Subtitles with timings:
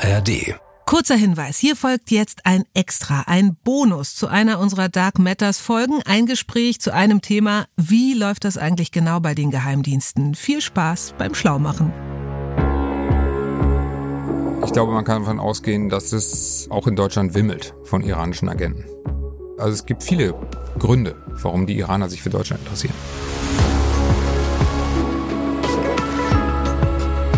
[0.00, 0.54] ARD.
[0.86, 6.02] Kurzer Hinweis, hier folgt jetzt ein Extra, ein Bonus zu einer unserer Dark Matters Folgen,
[6.06, 10.34] ein Gespräch zu einem Thema, wie läuft das eigentlich genau bei den Geheimdiensten?
[10.34, 11.92] Viel Spaß beim Schlaumachen.
[14.64, 18.84] Ich glaube, man kann davon ausgehen, dass es auch in Deutschland wimmelt von iranischen Agenten.
[19.58, 20.34] Also es gibt viele
[20.78, 22.94] Gründe, warum die Iraner sich für Deutschland interessieren.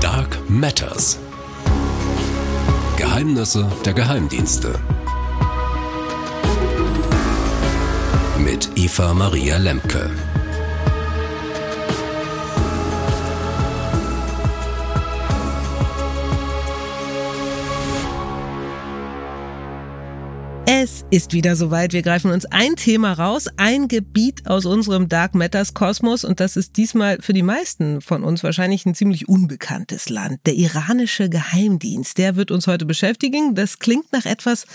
[0.00, 1.18] Dark Matters.
[3.20, 4.80] Geheimnisse der Geheimdienste.
[8.38, 10.08] Mit Eva Maria Lemke.
[21.10, 21.92] Ist wieder soweit.
[21.92, 26.56] Wir greifen uns ein Thema raus, ein Gebiet aus unserem Dark Matters Kosmos und das
[26.56, 30.38] ist diesmal für die meisten von uns wahrscheinlich ein ziemlich unbekanntes Land.
[30.46, 33.56] Der iranische Geheimdienst, der wird uns heute beschäftigen.
[33.56, 34.66] Das klingt nach etwas,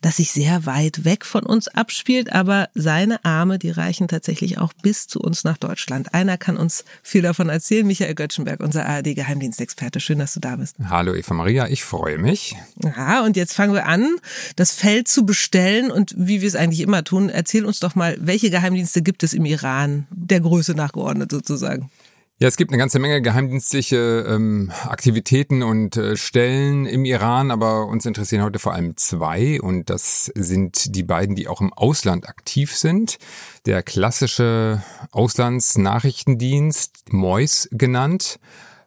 [0.00, 4.72] das sich sehr weit weg von uns abspielt, aber seine Arme, die reichen tatsächlich auch
[4.72, 6.14] bis zu uns nach Deutschland.
[6.14, 9.98] Einer kann uns viel davon erzählen, Michael Göttschenberg, unser ARD-Geheimdienstexperte.
[9.98, 10.76] Schön, dass du da bist.
[10.88, 12.54] Hallo Eva Maria, ich freue mich.
[12.80, 14.08] Ja, und jetzt fangen wir an,
[14.54, 17.94] das Feld zu beschreiben stellen und wie wir es eigentlich immer tun, erzähl uns doch
[17.94, 21.90] mal, welche Geheimdienste gibt es im Iran, der Größe nachgeordnet sozusagen?
[22.38, 27.86] Ja, es gibt eine ganze Menge geheimdienstliche ähm, Aktivitäten und äh, Stellen im Iran, aber
[27.86, 32.26] uns interessieren heute vor allem zwei und das sind die beiden, die auch im Ausland
[32.26, 33.18] aktiv sind.
[33.66, 38.40] Der klassische Auslandsnachrichtendienst, MOIS genannt.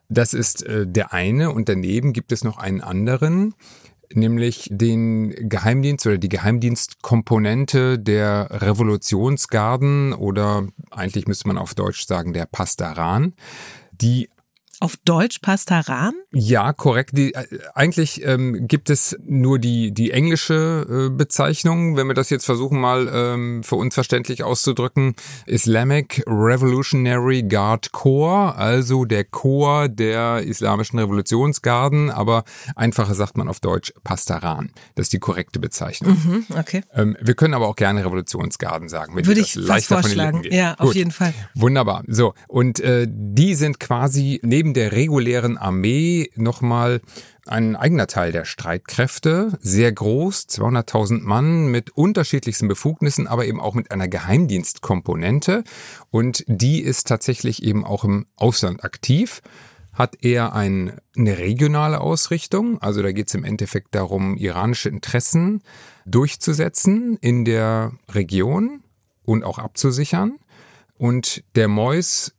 [0.08, 3.54] Das ist äh, der eine und daneben gibt es noch einen anderen
[4.12, 12.32] nämlich den Geheimdienst oder die Geheimdienstkomponente der Revolutionsgarden oder eigentlich müsste man auf Deutsch sagen
[12.32, 13.34] der Pastaran,
[13.92, 14.28] die
[14.80, 16.14] auf Deutsch Pastaran?
[16.32, 17.10] Ja, korrekt.
[17.16, 22.30] Die, äh, eigentlich ähm, gibt es nur die, die englische äh, Bezeichnung, wenn wir das
[22.30, 25.14] jetzt versuchen mal ähm, für uns verständlich auszudrücken.
[25.46, 32.44] Islamic Revolutionary Guard Corps, also der Chor der islamischen Revolutionsgarden, aber
[32.76, 34.70] einfacher sagt man auf Deutsch Pastaran.
[34.94, 36.16] Das ist die korrekte Bezeichnung.
[36.24, 36.82] Mhm, okay.
[36.94, 39.14] Ähm, wir können aber auch gerne Revolutionsgarden sagen.
[39.14, 40.42] Würde ich fast vorschlagen.
[40.50, 40.80] Ja, Gut.
[40.80, 41.34] auf jeden Fall.
[41.54, 42.02] Wunderbar.
[42.06, 47.02] So, und äh, die sind quasi neben neben der regulären Armee nochmal
[47.44, 53.74] ein eigener Teil der Streitkräfte, sehr groß, 200.000 Mann mit unterschiedlichsten Befugnissen, aber eben auch
[53.74, 55.64] mit einer Geheimdienstkomponente.
[56.10, 59.42] Und die ist tatsächlich eben auch im Ausland aktiv
[59.92, 62.82] hat eher ein, eine regionale Ausrichtung.
[62.82, 65.62] Also da geht es im Endeffekt darum, iranische Interessen
[66.04, 68.82] durchzusetzen in der Region
[69.24, 70.34] und auch abzusichern.
[70.98, 72.34] Und der Mois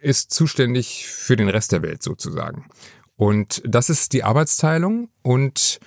[0.00, 2.68] ist zuständig für den Rest der Welt sozusagen.
[3.16, 5.78] Und das ist die Arbeitsteilung und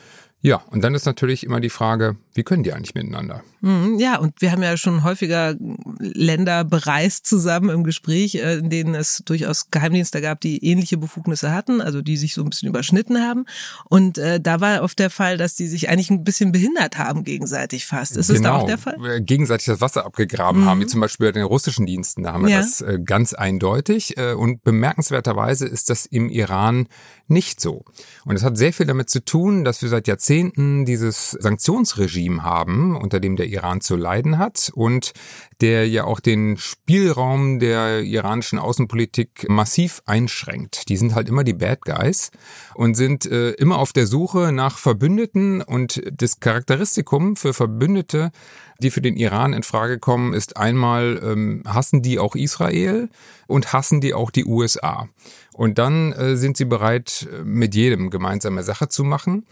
[0.42, 3.44] ja, und dann ist natürlich immer die Frage, wie können die eigentlich miteinander?
[3.62, 5.56] Mhm, ja, und wir haben ja schon häufiger
[6.00, 11.54] Länder bereist zusammen im Gespräch, äh, in denen es durchaus Geheimdienste gab, die ähnliche Befugnisse
[11.54, 13.46] hatten, also die sich so ein bisschen überschnitten haben.
[13.86, 17.24] Und äh, da war oft der Fall, dass die sich eigentlich ein bisschen behindert haben
[17.24, 18.18] gegenseitig fast.
[18.18, 18.40] Ist genau.
[18.40, 19.06] das da auch der Fall?
[19.06, 20.66] Äh, gegenseitig das Wasser abgegraben mhm.
[20.66, 22.24] haben, wie zum Beispiel bei den russischen Diensten.
[22.24, 22.58] Da haben wir ja.
[22.58, 24.16] das äh, ganz eindeutig.
[24.38, 26.88] Und bemerkenswerterweise ist das im Iran
[27.28, 27.84] nicht so.
[28.26, 32.44] Und es hat sehr viel damit zu tun, dass wir seit Jahrzehnten dieses Sanktionsregime Regime
[32.44, 35.14] haben, unter dem der Iran zu leiden hat und
[35.62, 40.90] der ja auch den Spielraum der iranischen Außenpolitik massiv einschränkt.
[40.90, 42.32] Die sind halt immer die Bad Guys
[42.76, 48.32] und sind äh, immer auf der Suche nach Verbündeten und das Charakteristikum für Verbündete,
[48.80, 53.10] die für den Iran in Frage kommen, ist einmal ähm, hassen die auch Israel
[53.48, 55.08] und hassen die auch die USA.
[55.54, 59.46] Und dann äh, sind sie bereit, mit jedem gemeinsame Sache zu machen.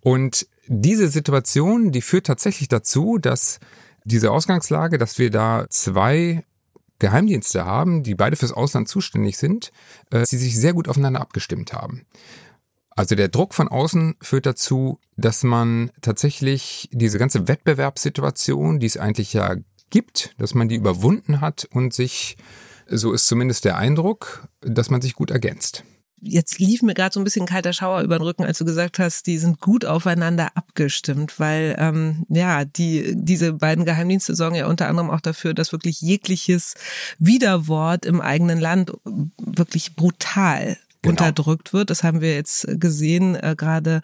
[0.00, 3.58] Und diese Situation, die führt tatsächlich dazu, dass
[4.04, 6.44] diese Ausgangslage, dass wir da zwei
[6.98, 9.72] Geheimdienste haben, die beide fürs Ausland zuständig sind,
[10.10, 12.06] äh, sie sich sehr gut aufeinander abgestimmt haben.
[12.90, 18.98] Also der Druck von außen führt dazu, dass man tatsächlich diese ganze Wettbewerbssituation, die es
[18.98, 19.56] eigentlich ja
[19.90, 22.36] gibt, dass man die überwunden hat und sich,
[22.86, 25.84] so ist zumindest der Eindruck, dass man sich gut ergänzt
[26.22, 28.98] jetzt lief mir gerade so ein bisschen kalter Schauer über den Rücken, als du gesagt
[28.98, 34.66] hast, die sind gut aufeinander abgestimmt, weil ähm, ja, die diese beiden Geheimdienste sorgen ja
[34.66, 36.74] unter anderem auch dafür, dass wirklich jegliches
[37.18, 38.92] Widerwort im eigenen Land
[39.38, 41.12] wirklich brutal genau.
[41.12, 41.90] unterdrückt wird.
[41.90, 44.02] Das haben wir jetzt gesehen, äh, gerade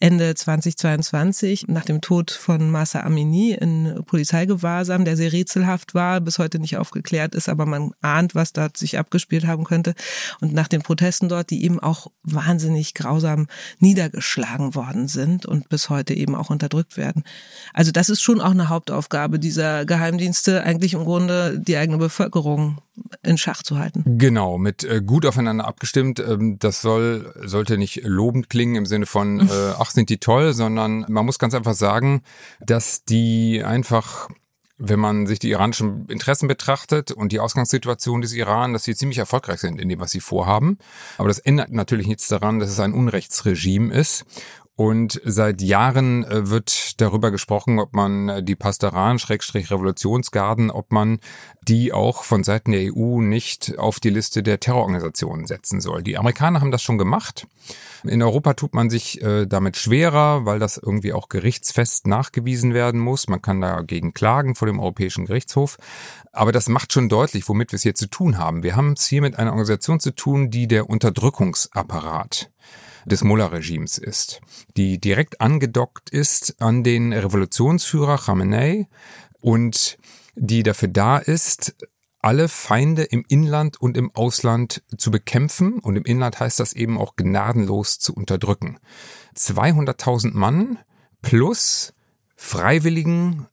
[0.00, 6.38] Ende 2022, nach dem Tod von Masa Amini in Polizeigewahrsam, der sehr rätselhaft war, bis
[6.38, 9.94] heute nicht aufgeklärt ist, aber man ahnt, was da sich abgespielt haben könnte.
[10.40, 13.46] Und nach den Protesten dort, die eben auch wahnsinnig grausam
[13.78, 17.24] niedergeschlagen worden sind und bis heute eben auch unterdrückt werden.
[17.72, 22.78] Also das ist schon auch eine Hauptaufgabe dieser Geheimdienste, eigentlich im Grunde die eigene Bevölkerung
[23.22, 24.18] in Schach zu halten.
[24.18, 26.18] Genau, mit äh, gut aufeinander abgestimmt.
[26.32, 29.44] Ähm, das soll, sollte nicht lobend klingen im Sinne von, äh,
[29.78, 32.22] ach, sind die toll, sondern man muss ganz einfach sagen,
[32.60, 34.28] dass die einfach
[34.84, 39.18] wenn man sich die iranischen Interessen betrachtet und die Ausgangssituation des Iran, dass sie ziemlich
[39.18, 40.78] erfolgreich sind in dem, was sie vorhaben.
[41.18, 44.24] Aber das ändert natürlich nichts daran, dass es ein Unrechtsregime ist
[44.74, 50.92] und seit Jahren äh, wird darüber gesprochen, ob man äh, die Pastoran, Schrägstrich Revolutionsgarden, ob
[50.92, 51.20] man
[51.68, 56.02] die auch von Seiten der EU nicht auf die Liste der Terrororganisationen setzen soll.
[56.02, 57.46] Die Amerikaner haben das schon gemacht.
[58.04, 62.98] In Europa tut man sich äh, damit schwerer, weil das irgendwie auch gerichtsfest nachgewiesen werden
[62.98, 63.28] muss.
[63.28, 65.76] Man kann dagegen klagen vor dem Europäischen Gerichtshof.
[66.32, 68.62] Aber das macht schon deutlich, womit wir es hier zu tun haben.
[68.62, 72.50] Wir haben es hier mit einer Organisation zu tun, die der Unterdrückungsapparat
[73.04, 74.40] des Mullah-Regimes ist,
[74.76, 78.88] die direkt angedockt ist an den Revolutionsführer Khamenei
[79.40, 79.98] und
[80.34, 81.74] die dafür da ist,
[82.22, 86.96] alle Feinde im Inland und im Ausland zu bekämpfen und im Inland heißt das eben
[86.96, 88.78] auch gnadenlos zu unterdrücken.
[89.36, 90.78] 200.000 Mann
[91.20, 91.92] plus
[92.36, 93.48] Freiwilligen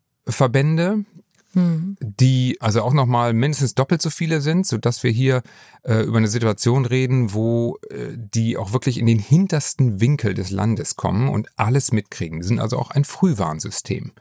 [1.53, 5.41] Verbände, die also auch nochmal mindestens doppelt so viele sind, so dass wir hier
[5.83, 10.51] äh, über eine Situation reden, wo äh, die auch wirklich in den hintersten Winkel des
[10.51, 12.39] Landes kommen und alles mitkriegen.
[12.39, 14.11] Die sind also auch ein Frühwarnsystem.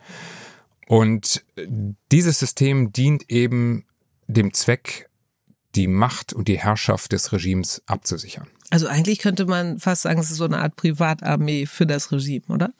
[0.86, 1.66] Und äh,
[2.12, 3.84] dieses System dient eben
[4.26, 5.08] dem Zweck,
[5.74, 8.48] die Macht und die Herrschaft des Regimes abzusichern.
[8.70, 12.44] Also eigentlich könnte man fast sagen, es ist so eine Art Privatarmee für das Regime,
[12.48, 12.70] oder?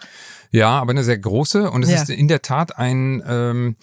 [0.50, 2.02] Ja, aber eine sehr große und es ja.
[2.02, 3.76] ist in der Tat ein, ähm,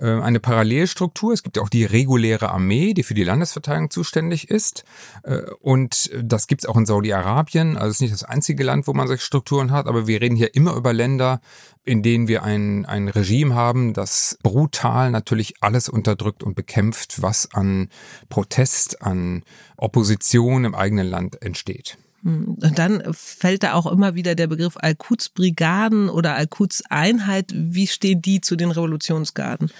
[0.00, 1.32] äh, eine Parallelstruktur.
[1.32, 4.84] Es gibt ja auch die reguläre Armee, die für die Landesverteidigung zuständig ist
[5.22, 7.76] äh, und das gibt's auch in Saudi-Arabien.
[7.76, 10.36] Also es ist nicht das einzige Land, wo man solche Strukturen hat, aber wir reden
[10.36, 11.40] hier immer über Länder,
[11.84, 17.52] in denen wir ein, ein Regime haben, das brutal natürlich alles unterdrückt und bekämpft, was
[17.52, 17.88] an
[18.28, 19.42] Protest, an
[19.76, 21.98] Opposition im eigenen Land entsteht.
[22.22, 22.56] Hm.
[22.62, 27.52] Und dann fällt da auch immer wieder der Begriff Al-Quds-Brigaden oder Al-Quds-Einheit.
[27.54, 29.70] Wie stehen die zu den Revolutionsgarden?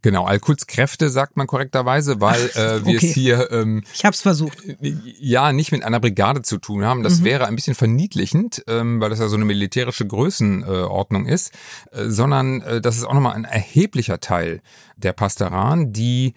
[0.00, 3.06] Genau, Al-Quds Kräfte sagt man korrekterweise, weil äh, wir okay.
[3.08, 7.02] es hier ähm, ich hab's versucht ja nicht mit einer Brigade zu tun haben.
[7.02, 7.24] Das mhm.
[7.24, 11.52] wäre ein bisschen verniedlichend, ähm, weil das ja so eine militärische Größenordnung ist,
[11.90, 14.60] äh, sondern äh, das ist auch nochmal ein erheblicher Teil
[14.96, 16.34] der Pastoran, die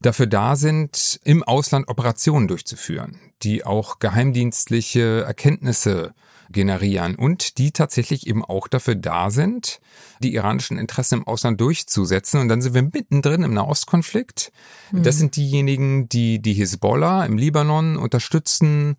[0.00, 6.14] dafür da sind, im Ausland Operationen durchzuführen, die auch geheimdienstliche Erkenntnisse
[6.50, 9.80] generieren und die tatsächlich eben auch dafür da sind,
[10.20, 12.40] die iranischen Interessen im Ausland durchzusetzen.
[12.40, 14.50] Und dann sind wir mittendrin im Nahostkonflikt.
[14.90, 15.02] Mhm.
[15.02, 18.96] Das sind diejenigen, die die Hisbollah im Libanon unterstützen,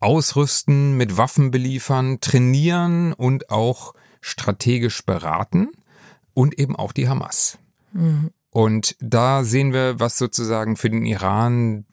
[0.00, 5.68] ausrüsten, mit Waffen beliefern, trainieren und auch strategisch beraten
[6.32, 7.58] und eben auch die Hamas.
[7.92, 8.30] Mhm.
[8.54, 11.86] Und da sehen wir, was sozusagen für den Iran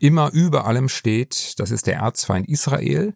[0.00, 1.54] immer über allem steht.
[1.60, 3.14] Das ist der Erzfeind Israel.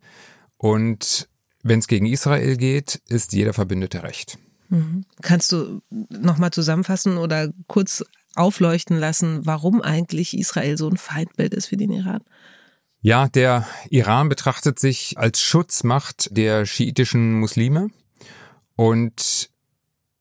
[0.58, 1.28] Und
[1.64, 4.38] wenn es gegen Israel geht, ist jeder Verbündete recht.
[4.68, 5.06] Mhm.
[5.22, 8.04] Kannst du nochmal zusammenfassen oder kurz
[8.36, 12.20] aufleuchten lassen, warum eigentlich Israel so ein Feindbild ist für den Iran?
[13.00, 17.88] Ja, der Iran betrachtet sich als Schutzmacht der schiitischen Muslime
[18.76, 19.50] und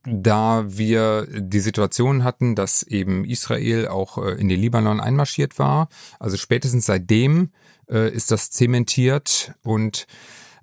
[0.06, 5.90] da wir die Situation hatten, dass eben Israel auch äh, in den Libanon einmarschiert war.
[6.20, 7.52] Also spätestens seitdem
[7.90, 10.08] äh, ist das zementiert und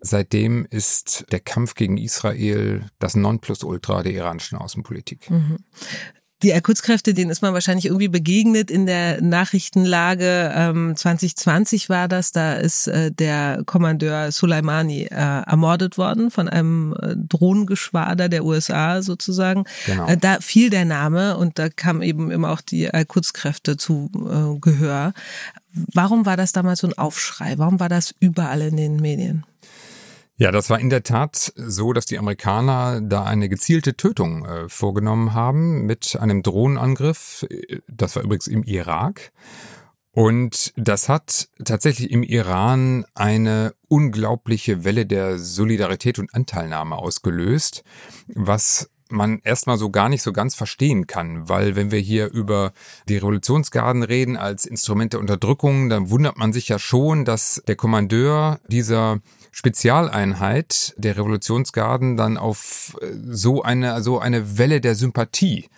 [0.01, 5.31] seitdem ist der Kampf gegen Israel das Nonplusultra der iranischen Außenpolitik.
[5.31, 5.59] Mhm.
[6.43, 10.53] Die Al-Quds-Kräfte, denen ist man wahrscheinlich irgendwie begegnet in der Nachrichtenlage.
[10.55, 16.95] Ähm, 2020 war das, da ist äh, der Kommandeur Soleimani äh, ermordet worden von einem
[17.01, 19.65] äh, Drohnengeschwader der USA sozusagen.
[19.85, 20.07] Genau.
[20.07, 24.59] Äh, da fiel der Name und da kam eben immer auch die Al-Quds-Kräfte zu äh,
[24.61, 25.13] Gehör.
[25.73, 27.59] Warum war das damals so ein Aufschrei?
[27.59, 29.45] Warum war das überall in den Medien?
[30.41, 34.71] Ja, das war in der Tat so, dass die Amerikaner da eine gezielte Tötung äh,
[34.71, 37.47] vorgenommen haben mit einem Drohnenangriff.
[37.89, 39.33] Das war übrigens im Irak.
[40.13, 47.85] Und das hat tatsächlich im Iran eine unglaubliche Welle der Solidarität und Anteilnahme ausgelöst,
[48.29, 52.73] was man erstmal so gar nicht so ganz verstehen kann, weil wenn wir hier über
[53.09, 57.77] die Revolutionsgarden reden als Instrument der Unterdrückung, dann wundert man sich ja schon, dass der
[57.77, 59.21] Kommandeur dieser
[59.53, 65.69] Spezialeinheit der Revolutionsgarden dann auf äh, so eine, so eine Welle der Sympathie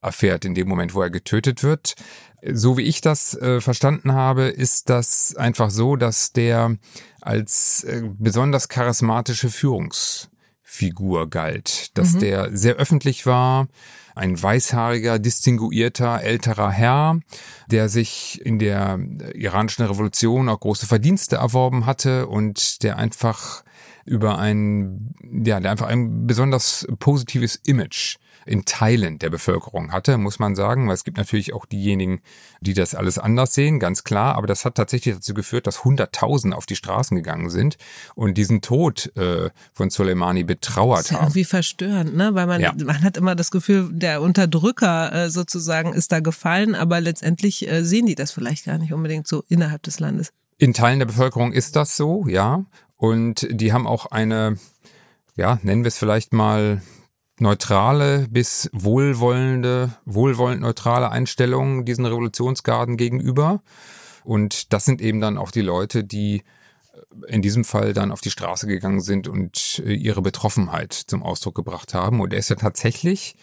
[0.00, 1.94] erfährt in dem Moment, wo er getötet wird.
[2.42, 6.76] So wie ich das äh, verstanden habe, ist das einfach so, dass der
[7.20, 9.50] als äh, besonders charismatische
[10.68, 12.18] Führungsfigur galt, dass mhm.
[12.20, 13.68] der sehr öffentlich war,
[14.14, 17.20] ein weißhaariger, distinguierter, älterer Herr,
[17.70, 18.98] der sich in der
[19.34, 23.64] iranischen Revolution auch große Verdienste erworben hatte und der einfach
[24.04, 28.16] über ein, ja, der einfach ein besonders positives Image
[28.48, 32.20] in Teilen der Bevölkerung hatte, muss man sagen, weil es gibt natürlich auch diejenigen,
[32.60, 36.56] die das alles anders sehen, ganz klar, aber das hat tatsächlich dazu geführt, dass Hunderttausende
[36.56, 37.76] auf die Straßen gegangen sind
[38.14, 41.26] und diesen Tod äh, von Soleimani betrauert das ist ja haben.
[41.26, 42.34] Irgendwie verstörend, ne?
[42.34, 42.72] Weil man, ja.
[42.84, 47.84] man hat immer das Gefühl, der Unterdrücker äh, sozusagen ist da gefallen, aber letztendlich äh,
[47.84, 50.32] sehen die das vielleicht gar nicht unbedingt so innerhalb des Landes.
[50.56, 52.64] In Teilen der Bevölkerung ist das so, ja.
[52.96, 54.58] Und die haben auch eine,
[55.36, 56.82] ja, nennen wir es vielleicht mal
[57.40, 63.62] neutrale bis wohlwollende, wohlwollend neutrale Einstellung diesen Revolutionsgarden gegenüber.
[64.24, 66.42] Und das sind eben dann auch die Leute, die
[67.26, 71.54] in diesem Fall dann auf die Straße gegangen sind und äh, ihre Betroffenheit zum Ausdruck
[71.54, 72.20] gebracht haben.
[72.20, 73.36] Und er ist ja tatsächlich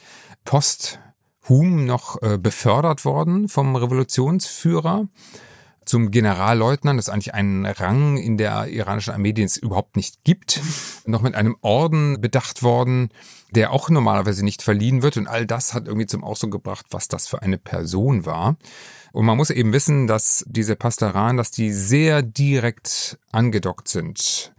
[0.43, 5.07] posthum noch äh, befördert worden vom Revolutionsführer
[5.85, 10.23] zum Generalleutnant, das ist eigentlich ein Rang in der iranischen Armee, den es überhaupt nicht
[10.23, 10.61] gibt,
[11.05, 13.09] noch mit einem Orden bedacht worden,
[13.51, 15.17] der auch normalerweise nicht verliehen wird.
[15.17, 18.57] Und all das hat irgendwie zum Ausdruck gebracht, was das für eine Person war.
[19.13, 24.53] Und man muss eben wissen, dass diese Pastaran, dass die sehr direkt angedockt sind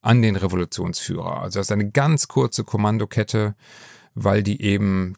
[0.00, 1.42] an den Revolutionsführer.
[1.42, 3.56] Also das ist eine ganz kurze Kommandokette,
[4.14, 5.16] weil die eben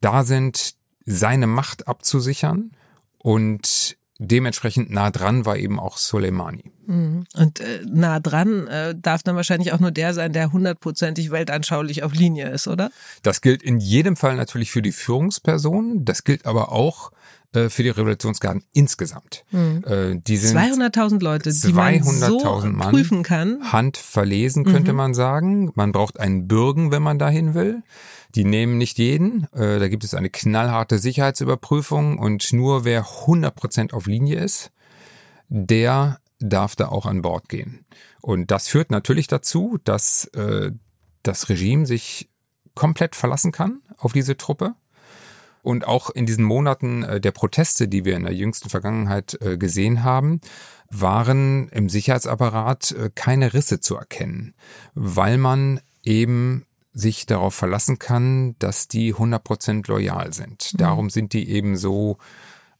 [0.00, 0.74] da sind,
[1.06, 2.72] seine Macht abzusichern
[3.18, 6.72] und dementsprechend nah dran war eben auch Soleimani.
[6.86, 7.24] Mhm.
[7.34, 12.02] Und äh, nah dran äh, darf dann wahrscheinlich auch nur der sein, der hundertprozentig weltanschaulich
[12.02, 12.90] auf Linie ist, oder?
[13.22, 16.04] Das gilt in jedem Fall natürlich für die Führungsperson.
[16.04, 17.10] Das gilt aber auch
[17.54, 19.44] äh, für die Revolutionsgarden insgesamt.
[19.50, 19.84] Mhm.
[19.86, 23.72] Äh, die sind 200.000 Leute, die man so Mann prüfen kann.
[23.72, 24.96] Handverlesen könnte mhm.
[24.96, 25.72] man sagen.
[25.74, 27.82] Man braucht einen Bürgen, wenn man dahin will.
[28.34, 29.46] Die nehmen nicht jeden.
[29.52, 34.72] Äh, da gibt es eine knallharte Sicherheitsüberprüfung und nur wer 100% auf Linie ist,
[35.48, 37.86] der darf da auch an Bord gehen.
[38.20, 40.72] Und das führt natürlich dazu, dass äh,
[41.22, 42.28] das Regime sich
[42.74, 44.74] komplett verlassen kann auf diese Truppe.
[45.64, 49.56] Und auch in diesen Monaten äh, der Proteste, die wir in der jüngsten Vergangenheit äh,
[49.56, 50.42] gesehen haben,
[50.90, 54.54] waren im Sicherheitsapparat äh, keine Risse zu erkennen,
[54.94, 60.74] weil man eben sich darauf verlassen kann, dass die 100% loyal sind.
[60.74, 60.76] Mhm.
[60.76, 62.18] Darum sind die eben so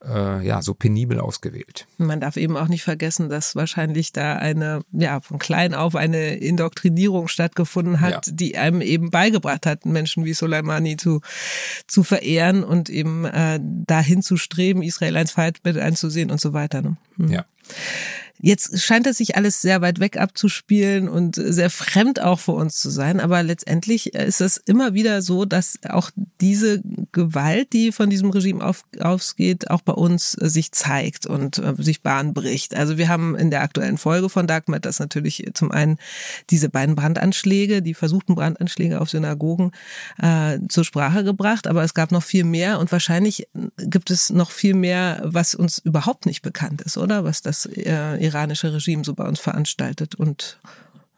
[0.09, 1.87] äh, ja so penibel ausgewählt.
[1.99, 6.37] Man darf eben auch nicht vergessen, dass wahrscheinlich da eine ja von klein auf eine
[6.37, 8.33] Indoktrinierung stattgefunden hat, ja.
[8.33, 11.21] die einem eben beigebracht hat, Menschen wie Soleimani zu
[11.87, 16.83] zu verehren und eben äh, dahin zu streben, Israel als Feindbild einzusehen und so weiter.
[16.83, 16.97] Ne?
[17.17, 17.29] Mhm.
[17.29, 17.45] Ja.
[18.41, 22.79] Jetzt scheint es sich alles sehr weit weg abzuspielen und sehr fremd auch für uns
[22.79, 23.21] zu sein.
[23.21, 26.11] Aber letztendlich ist es immer wieder so, dass auch
[26.41, 31.75] diese Gewalt, die von diesem Regime auf, ausgeht, auch bei uns sich zeigt und äh,
[31.79, 32.75] sich Bahn bricht.
[32.75, 35.99] Also wir haben in der aktuellen Folge von Dark Matters natürlich zum einen
[36.51, 39.71] diese beiden Brandanschläge, die versuchten Brandanschläge auf Synagogen
[40.19, 41.69] äh, zur Sprache gebracht.
[41.69, 43.47] Aber es gab noch viel mehr und wahrscheinlich
[43.79, 47.25] gibt es noch viel mehr, was uns überhaupt nicht bekannt ist, oder?
[47.25, 50.59] Was das äh, iranische Regime so bei uns veranstaltet und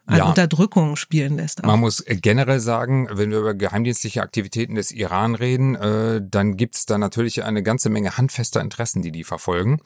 [0.07, 0.25] an ja.
[0.25, 1.61] Unterdrückung spielen lässt.
[1.61, 1.67] Auch.
[1.67, 6.85] Man muss generell sagen, wenn wir über geheimdienstliche Aktivitäten des Iran reden, äh, dann gibt's
[6.85, 9.81] da natürlich eine ganze Menge handfester Interessen, die die verfolgen.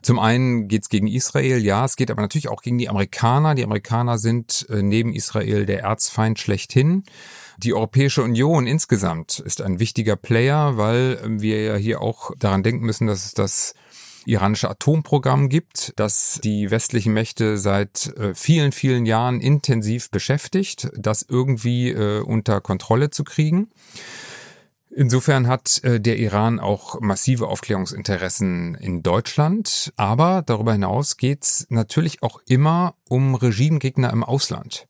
[0.00, 3.54] Zum einen geht's gegen Israel, ja, es geht aber natürlich auch gegen die Amerikaner.
[3.54, 7.04] Die Amerikaner sind äh, neben Israel der Erzfeind schlechthin.
[7.58, 12.84] Die Europäische Union insgesamt ist ein wichtiger Player, weil wir ja hier auch daran denken
[12.84, 13.74] müssen, dass es das
[14.26, 21.24] iranische Atomprogramm gibt, das die westlichen Mächte seit äh, vielen, vielen Jahren intensiv beschäftigt, das
[21.28, 23.68] irgendwie äh, unter Kontrolle zu kriegen.
[24.90, 32.22] Insofern hat äh, der Iran auch massive Aufklärungsinteressen in Deutschland, aber darüber hinaus geht's natürlich
[32.22, 34.88] auch immer um Regimegegner im Ausland.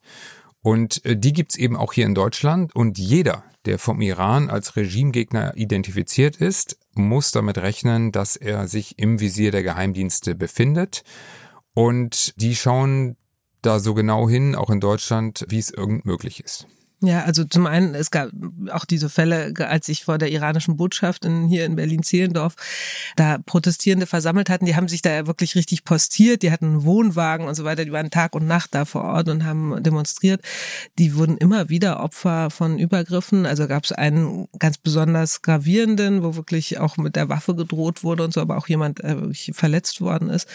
[0.67, 4.75] Und äh, die gibt's eben auch hier in Deutschland und jeder, der vom Iran als
[4.75, 11.05] Regimegegner identifiziert ist, muss damit rechnen, dass er sich im Visier der Geheimdienste befindet.
[11.73, 13.17] Und die schauen
[13.63, 16.67] da so genau hin, auch in Deutschland, wie es irgend möglich ist.
[17.03, 18.31] Ja, also zum einen, es gab
[18.71, 22.55] auch diese Fälle, als ich vor der iranischen Botschaft in, hier in Berlin-Zehlendorf
[23.17, 26.85] da Protestierende versammelt hatten, die haben sich da ja wirklich richtig postiert, die hatten einen
[26.85, 30.41] Wohnwagen und so weiter, die waren Tag und Nacht da vor Ort und haben demonstriert.
[30.99, 33.45] Die wurden immer wieder Opfer von Übergriffen.
[33.45, 38.25] Also gab es einen ganz besonders gravierenden, wo wirklich auch mit der Waffe gedroht wurde
[38.25, 40.49] und so, aber auch jemand äh, verletzt worden ist.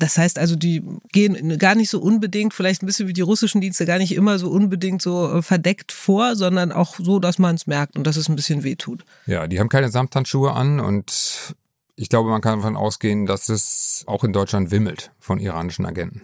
[0.00, 0.82] Das heißt also, die
[1.12, 4.40] gehen gar nicht so unbedingt, vielleicht ein bisschen wie die russischen Dienste, gar nicht immer
[4.40, 5.42] so unbedingt so äh,
[5.84, 9.04] verdeckt vor, sondern auch so, dass man es merkt und dass es ein bisschen wehtut.
[9.26, 11.54] Ja, die haben keine Samthandschuhe an und
[11.96, 16.22] ich glaube, man kann davon ausgehen, dass es auch in Deutschland wimmelt von iranischen Agenten.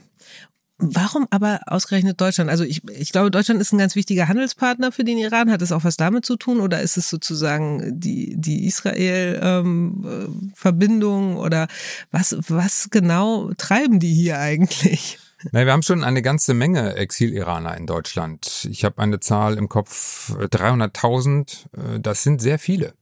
[0.82, 2.48] Warum aber ausgerechnet Deutschland?
[2.48, 5.50] Also ich, ich glaube, Deutschland ist ein ganz wichtiger Handelspartner für den Iran.
[5.50, 11.36] Hat es auch was damit zu tun oder ist es sozusagen die, die Israel-Verbindung ähm,
[11.36, 11.68] oder
[12.10, 15.18] was, was genau treiben die hier eigentlich?
[15.52, 18.68] Nein, wir haben schon eine ganze Menge Exil-Iraner in Deutschland.
[18.70, 21.96] Ich habe eine Zahl im Kopf, 300.000.
[21.96, 22.94] Äh, das sind sehr viele.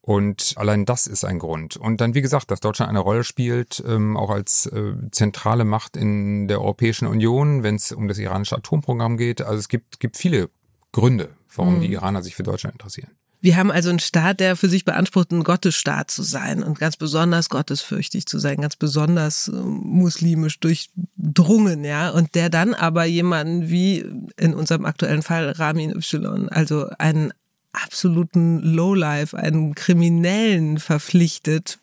[0.00, 1.76] Und allein das ist ein Grund.
[1.76, 5.96] Und dann, wie gesagt, dass Deutschland eine Rolle spielt, ähm, auch als äh, zentrale Macht
[5.96, 9.40] in der Europäischen Union, wenn es um das iranische Atomprogramm geht.
[9.40, 10.50] Also es gibt, gibt viele
[10.92, 11.80] Gründe, warum mhm.
[11.80, 13.12] die Iraner sich für Deutschland interessieren.
[13.44, 16.96] Wir haben also einen Staat, der für sich beansprucht, ein Gottesstaat zu sein und ganz
[16.96, 23.68] besonders gottesfürchtig zu sein, ganz besonders äh, muslimisch durchdrungen, ja, und der dann aber jemanden
[23.68, 24.02] wie
[24.38, 27.34] in unserem aktuellen Fall Ramin Y, also einen
[27.74, 31.78] absoluten Lowlife, einen Kriminellen verpflichtet,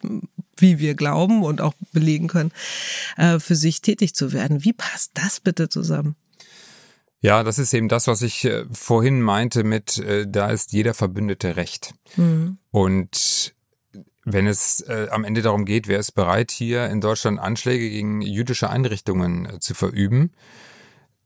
[0.57, 2.51] wie wir glauben und auch belegen können,
[3.17, 4.63] äh, für sich tätig zu werden.
[4.63, 6.15] Wie passt das bitte zusammen?
[7.21, 10.95] Ja, das ist eben das, was ich äh, vorhin meinte mit, äh, da ist jeder
[10.95, 11.93] Verbündete recht.
[12.15, 12.57] Mhm.
[12.71, 13.53] Und
[14.25, 18.21] wenn es äh, am Ende darum geht, wer ist bereit, hier in Deutschland Anschläge gegen
[18.21, 20.31] jüdische Einrichtungen zu verüben,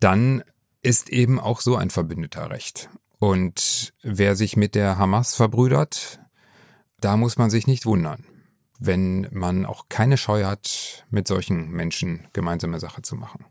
[0.02, 0.44] dann
[0.82, 2.90] ist eben auch so ein Verbündeter recht.
[3.18, 6.20] Und wer sich mit der Hamas verbrüdert,
[7.00, 8.26] da muss man sich nicht wundern,
[8.80, 13.46] wenn man auch keine Scheu hat, mit solchen Menschen gemeinsame Sache zu machen.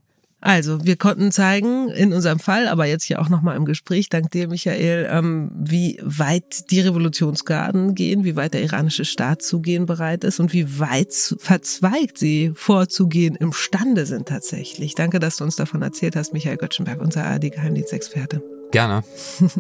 [0.45, 4.31] Also, wir konnten zeigen, in unserem Fall, aber jetzt hier auch nochmal im Gespräch, dank
[4.31, 9.87] dir, Michael, ähm, wie weit die Revolutionsgarden gehen, wie weit der iranische Staat zu gehen
[9.87, 14.95] bereit ist und wie weit verzweigt sie vorzugehen imstande sind tatsächlich.
[14.95, 18.43] Danke, dass du uns davon erzählt hast, Michael Göttschenberg, unser ARD-Geheimdienstexperte.
[18.71, 19.03] Gerne.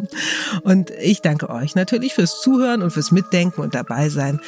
[0.64, 4.40] Und ich danke euch natürlich fürs Zuhören und fürs Mitdenken und dabei sein.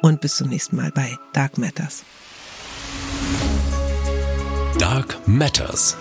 [0.00, 2.04] Und bis zum nächsten Mal bei Dark Matters.
[4.82, 5.96] Dark Matters.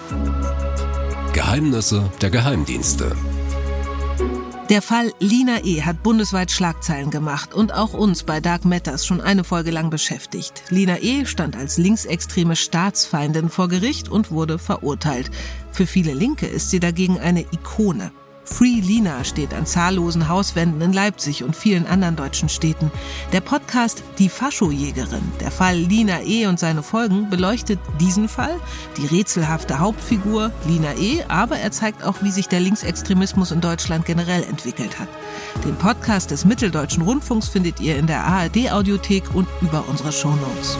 [1.33, 3.15] Geheimnisse der Geheimdienste.
[4.71, 5.83] Der Fall Lina E.
[5.83, 10.63] hat bundesweit Schlagzeilen gemacht und auch uns bei Dark Matters schon eine Folge lang beschäftigt.
[10.69, 11.27] Lina E.
[11.27, 15.29] stand als linksextreme Staatsfeindin vor Gericht und wurde verurteilt.
[15.71, 18.11] Für viele Linke ist sie dagegen eine Ikone.
[18.43, 22.91] Free Lina steht an zahllosen Hauswänden in Leipzig und vielen anderen deutschen Städten.
[23.31, 26.47] Der Podcast Die Faschojägerin, der Fall Lina E.
[26.47, 28.59] und seine Folgen, beleuchtet diesen Fall,
[28.97, 34.05] die rätselhafte Hauptfigur Lina E., aber er zeigt auch, wie sich der Linksextremismus in Deutschland
[34.05, 35.09] generell entwickelt hat.
[35.63, 40.77] Den Podcast des Mitteldeutschen Rundfunks findet ihr in der ARD-Audiothek und über unsere Shownotes.